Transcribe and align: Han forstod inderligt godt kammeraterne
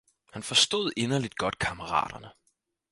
Han 0.31 0.43
forstod 0.43 0.91
inderligt 0.95 1.35
godt 1.35 1.59
kammeraterne 1.59 2.31